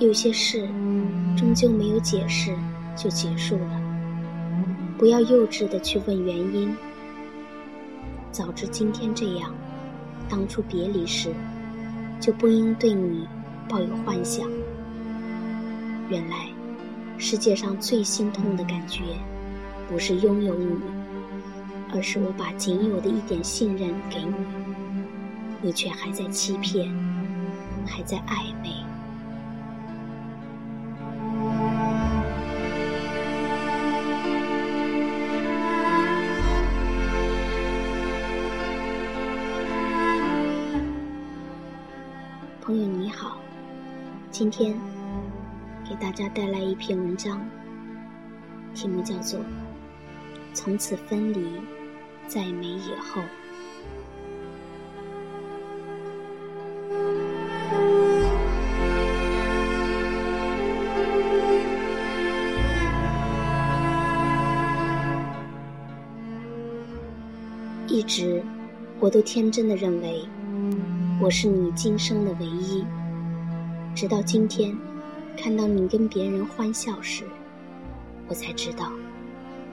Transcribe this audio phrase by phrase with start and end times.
[0.00, 0.66] 有些事
[1.36, 2.56] 终究没有解释
[2.96, 3.80] 就结束了。
[4.96, 6.74] 不要幼稚的去问原因。
[8.32, 9.54] 早知今天这样，
[10.26, 11.28] 当初别离时
[12.18, 13.28] 就不应对你
[13.68, 14.48] 抱有幻想。
[16.08, 16.48] 原来，
[17.18, 19.02] 世界上最心痛的感觉，
[19.86, 20.80] 不是拥有你，
[21.92, 24.34] 而是我把仅有的一点信任给你，
[25.60, 26.90] 你却还在欺骗，
[27.86, 28.70] 还在暧昧。
[44.30, 44.74] 今天
[45.86, 47.44] 给大家带来一篇文章，
[48.74, 49.40] 题目叫做
[50.54, 51.60] 《从此分离，
[52.28, 53.20] 再没以后》。
[67.88, 68.42] 一直，
[69.00, 70.24] 我都天真的认为。
[71.20, 72.82] 我是你今生的唯一，
[74.00, 74.74] 直到今天，
[75.36, 77.22] 看到你跟别人欢笑时，
[78.28, 78.90] 我才知道，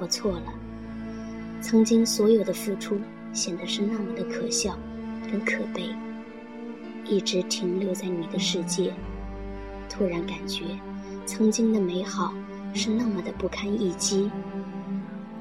[0.00, 0.54] 我错了。
[1.60, 2.98] 曾经所有的付出
[3.34, 4.78] 显得是那么的可笑，
[5.30, 5.94] 跟可悲。
[7.04, 8.94] 一直停留在你的世界，
[9.90, 10.64] 突然感觉，
[11.26, 12.32] 曾经的美好
[12.72, 14.30] 是那么的不堪一击。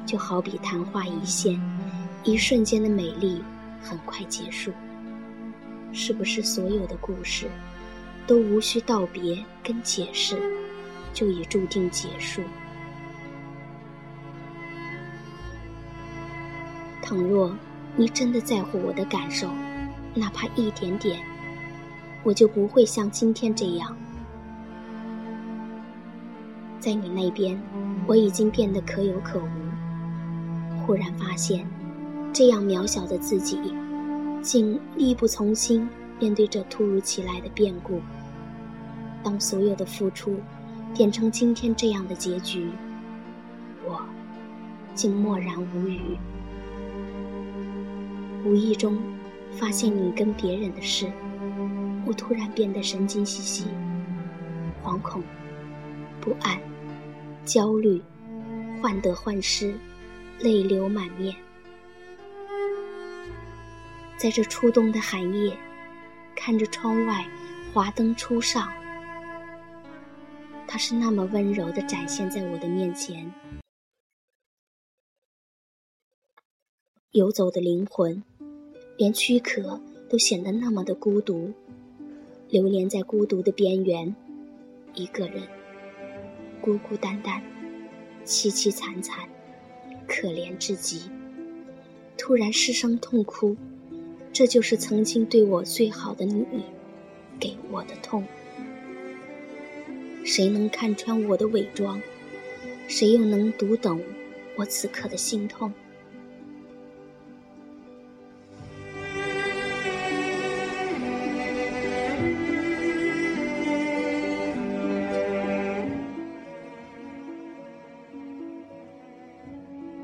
[0.05, 1.57] 就好比昙花一现，
[2.25, 3.41] 一瞬间的美丽
[3.81, 4.73] 很快结束。
[5.93, 7.47] 是不是所有的故事，
[8.25, 10.37] 都无需道别跟解释，
[11.13, 12.41] 就已注定结束？
[17.01, 17.55] 倘若
[17.95, 19.47] 你真的在乎我的感受，
[20.13, 21.21] 哪怕一点点，
[22.23, 23.95] 我就不会像今天这样。
[26.79, 27.61] 在你那边，
[28.07, 30.85] 我已经变得可有可无。
[30.85, 31.65] 忽然发现，
[32.33, 33.59] 这样渺小的自己。
[34.41, 35.87] 竟力不从心
[36.23, 38.01] 面对这突如其来的变故。
[39.21, 40.39] 当所有的付出
[40.95, 42.71] 变成今天这样的结局，
[43.83, 44.01] 我
[44.95, 45.99] 竟默然无语。
[48.45, 48.97] 无意中
[49.51, 51.11] 发现你跟别人的事，
[52.05, 53.65] 我突然变得神经兮兮、
[54.81, 55.21] 惶恐、
[56.21, 56.57] 不安、
[57.43, 58.01] 焦虑、
[58.81, 59.75] 患得患失、
[60.39, 61.35] 泪流满面。
[64.15, 65.53] 在这初冬的寒夜，
[66.35, 67.25] 看着窗外
[67.73, 68.71] 华灯初上，
[70.67, 73.31] 他是那么温柔地展现在我的面前。
[77.11, 78.23] 游走的灵魂，
[78.97, 79.79] 连躯壳
[80.09, 81.53] 都显得那么的孤独，
[82.49, 84.15] 流连在孤独的边缘，
[84.95, 85.47] 一个人，
[86.59, 87.41] 孤孤单单，
[88.25, 89.29] 凄凄惨惨，
[90.07, 91.09] 可怜至极。
[92.17, 93.55] 突然失声痛哭。
[94.33, 96.43] 这就是曾经对我最好的你，
[97.39, 98.25] 给我的痛。
[100.25, 102.01] 谁能看穿我的伪装？
[102.87, 104.01] 谁又能读懂
[104.55, 105.71] 我此刻的心痛？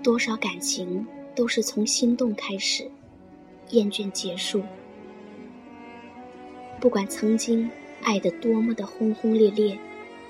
[0.03, 2.89] 多少感情都是从心动开始。
[3.69, 4.63] 厌倦结束，
[6.79, 7.69] 不管曾经
[8.01, 9.77] 爱得多么的轰轰烈烈，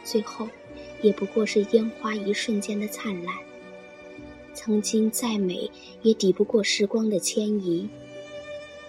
[0.04, 0.48] 最后
[1.02, 3.36] 也不过是烟花一瞬间的灿烂。
[4.54, 5.70] 曾经再美，
[6.02, 7.88] 也抵不过时光的迁移。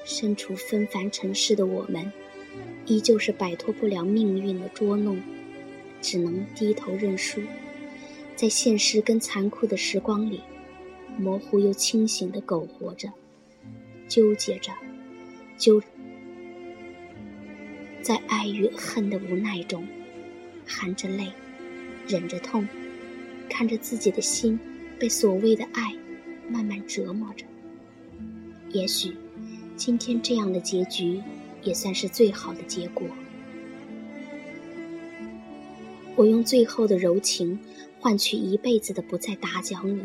[0.05, 2.11] 身处纷繁尘世的我们，
[2.87, 5.21] 依旧是摆脱不了命运的捉弄，
[6.01, 7.41] 只能低头认输，
[8.35, 10.41] 在现实跟残酷的时光里，
[11.17, 13.09] 模糊又清醒的苟活着。
[14.11, 14.73] 纠结着，
[15.57, 15.81] 纠
[18.03, 19.87] 在爱与恨的无奈中，
[20.67, 21.33] 含着泪，
[22.09, 22.67] 忍着痛，
[23.49, 24.59] 看着自己的心
[24.99, 25.95] 被所谓的爱
[26.49, 27.47] 慢慢折磨着。
[28.71, 29.17] 也许，
[29.77, 31.23] 今天这样的结局
[31.63, 33.07] 也算是最好的结果。
[36.17, 37.57] 我用最后的柔情
[38.01, 40.03] 换取一辈子的不再打搅你，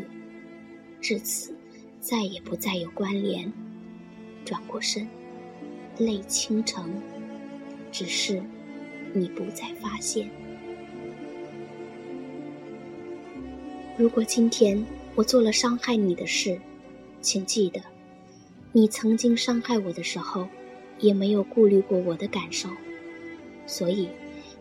[1.00, 1.52] 至此，
[2.00, 3.52] 再也不再有关联。
[4.46, 5.06] 转过身，
[5.98, 6.90] 泪倾城，
[7.90, 8.40] 只是
[9.12, 10.30] 你不再发现。
[13.98, 14.82] 如果今天
[15.16, 16.58] 我做了伤害你的事，
[17.20, 17.80] 请记得，
[18.70, 20.46] 你曾经伤害我的时候，
[21.00, 22.68] 也没有顾虑过我的感受，
[23.66, 24.08] 所以，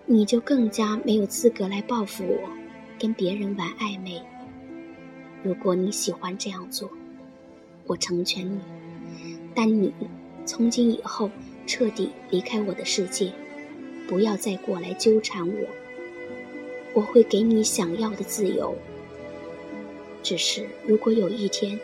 [0.07, 2.49] 你就更加没有资格来报复我，
[2.97, 4.19] 跟别人玩暧昧。
[5.43, 6.89] 如果你喜欢这样做，
[7.85, 8.59] 我成全你，
[9.55, 9.91] 但你
[10.45, 11.31] 从今以后
[11.65, 13.31] 彻底离开我的世界，
[14.07, 15.67] 不要再过来纠缠我。
[16.93, 18.75] 我会给你想要的自由。
[20.21, 21.79] 只是如果有一天，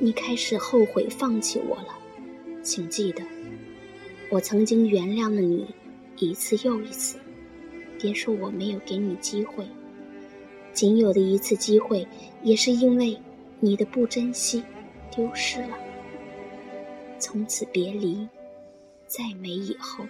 [0.00, 1.96] 你开始后悔放弃我了，
[2.62, 3.22] 请记得，
[4.30, 5.66] 我曾经原谅了你
[6.18, 7.16] 一次又一次。
[8.00, 9.64] 别说我没有给你机会，
[10.72, 12.06] 仅有的一次机会，
[12.42, 13.16] 也是因为
[13.60, 14.62] 你的不珍惜。
[15.14, 15.78] 丢失了，
[17.24, 18.28] 从此别离，
[19.06, 20.04] 再没以后。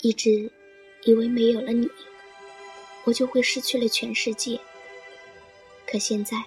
[0.00, 0.50] 一直
[1.04, 1.86] 以为没有了你，
[3.04, 4.58] 我就会失去了全世界。
[5.86, 6.42] 可现在，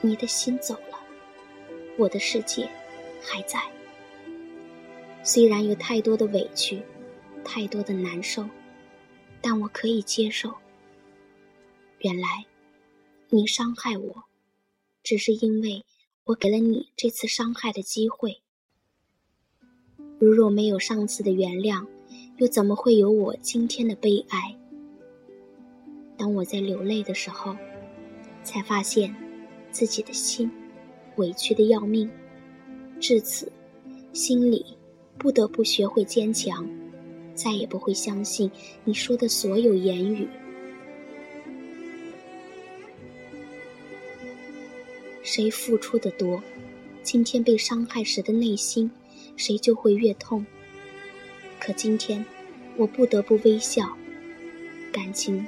[0.00, 1.00] 你的心走了，
[1.96, 2.68] 我的世界
[3.22, 3.62] 还在。
[5.24, 6.82] 虽然有太多的委屈，
[7.44, 8.44] 太多的难受，
[9.40, 10.52] 但我可以接受。
[12.00, 12.44] 原来，
[13.28, 14.24] 你伤害我，
[15.04, 15.84] 只是因为
[16.24, 18.40] 我给了你这次伤害的机会。
[20.18, 21.86] 如若没有上次的原谅，
[22.38, 24.56] 又怎么会有我今天的悲哀？
[26.16, 27.56] 当我在流泪的时候，
[28.42, 29.14] 才发现
[29.70, 30.50] 自己的心
[31.16, 32.10] 委屈的要命。
[33.00, 33.50] 至此，
[34.12, 34.76] 心里。
[35.22, 36.68] 不得不学会坚强，
[37.32, 38.50] 再也不会相信
[38.82, 40.26] 你说的所有言语。
[45.22, 46.42] 谁付出的多，
[47.04, 48.90] 今天被伤害时的内心，
[49.36, 50.44] 谁就会越痛。
[51.60, 52.26] 可今天，
[52.76, 53.96] 我不得不微笑。
[54.90, 55.46] 感情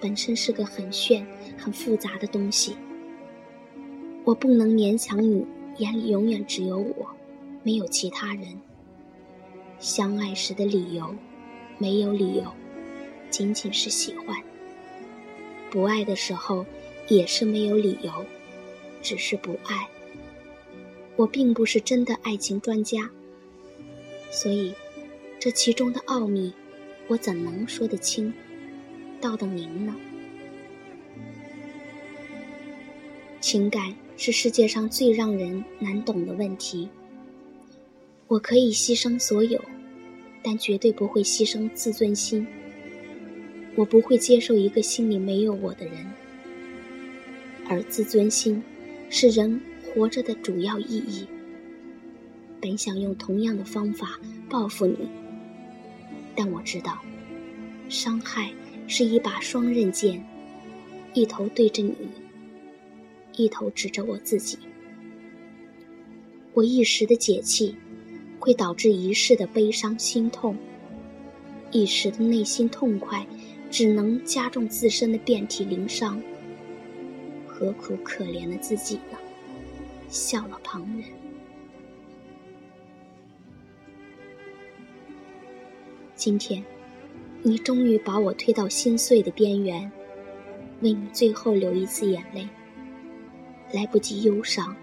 [0.00, 1.26] 本身是个很炫、
[1.58, 2.76] 很复杂的东西，
[4.22, 5.44] 我不能勉强你
[5.78, 7.08] 眼里永远只有我，
[7.64, 8.56] 没有其他人。
[9.78, 11.14] 相爱时的理由，
[11.78, 12.44] 没有理由，
[13.30, 14.36] 仅仅是喜欢；
[15.70, 16.64] 不爱的时候，
[17.08, 18.24] 也是没有理由，
[19.02, 19.86] 只是不爱。
[21.16, 23.10] 我并不是真的爱情专家，
[24.30, 24.74] 所以
[25.38, 26.52] 这其中的奥秘，
[27.08, 28.32] 我怎能说得清、
[29.20, 29.94] 道得明呢？
[33.40, 36.88] 情感是世界上最让人难懂的问题。
[38.28, 39.62] 我可以牺牲所有，
[40.42, 42.44] 但绝对不会牺牲自尊心。
[43.76, 46.04] 我不会接受一个心里没有我的人，
[47.68, 48.60] 而自尊心
[49.08, 51.24] 是人活着的主要意义。
[52.60, 54.18] 本想用同样的方法
[54.48, 55.08] 报复你，
[56.34, 57.00] 但我知道，
[57.88, 58.50] 伤害
[58.88, 60.20] 是一把双刃剑，
[61.14, 61.94] 一头对着你，
[63.36, 64.58] 一头指着我自己。
[66.54, 67.76] 我一时的解气。
[68.46, 70.56] 会导致一世的悲伤心痛，
[71.72, 73.26] 一时的内心痛快，
[73.72, 76.22] 只能加重自身的遍体鳞伤。
[77.44, 79.18] 何苦可怜了自己呢？
[80.08, 81.08] 笑了旁人。
[86.14, 86.62] 今天，
[87.42, 89.90] 你终于把我推到心碎的边缘，
[90.82, 92.48] 为你最后流一次眼泪。
[93.72, 94.76] 来不及忧伤，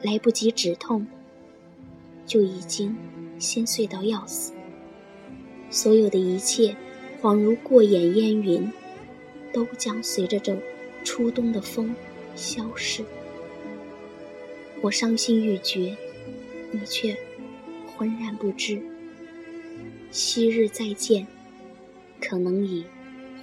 [0.00, 1.06] 来不及止痛。
[2.28, 2.94] 就已经
[3.38, 4.52] 心碎到要死，
[5.70, 6.76] 所有的一切
[7.22, 8.70] 恍如过眼烟云，
[9.52, 10.56] 都将随着这
[11.02, 11.94] 初冬的风
[12.36, 13.02] 消逝。
[14.82, 15.96] 我伤心欲绝，
[16.70, 17.16] 你却
[17.96, 18.78] 浑然不知。
[20.10, 21.26] 昔日再见，
[22.20, 22.84] 可能已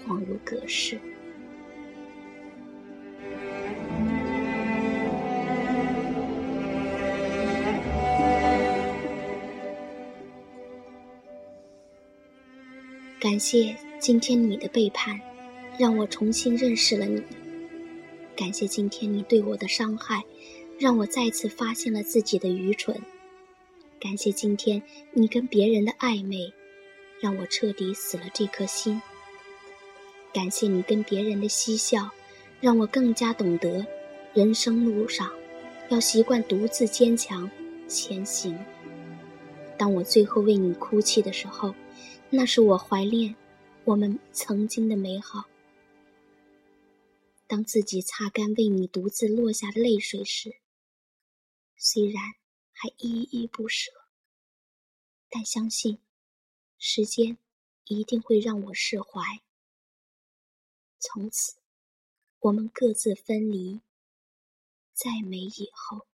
[0.07, 0.99] 恍如隔世。
[13.17, 15.19] 感谢今天你的背叛，
[15.79, 17.23] 让我重新认识了你。
[18.35, 20.21] 感谢今天你对我的伤害，
[20.77, 22.95] 让我再次发现了自己的愚蠢。
[23.99, 26.53] 感谢今天你跟别人的暧昧，
[27.21, 29.01] 让我彻底死了这颗心。
[30.33, 32.11] 感谢你跟别人的嬉笑，
[32.59, 33.85] 让我更加懂得，
[34.33, 35.31] 人生路上
[35.87, 37.49] 要习惯独自坚强
[37.87, 38.59] 前行。
[39.77, 41.73] 当我最后为你哭泣的时候。
[42.37, 43.33] 那是我怀念
[43.85, 45.45] 我们曾经的美好。
[47.47, 50.57] 当自己擦干为你独自落下的泪水时，
[51.77, 52.21] 虽然
[52.73, 53.89] 还依依不舍，
[55.29, 55.99] 但相信
[56.77, 57.37] 时间
[57.85, 59.21] 一定会让我释怀。
[60.99, 61.55] 从此，
[62.39, 63.79] 我们各自分离，
[64.93, 66.05] 再没以后。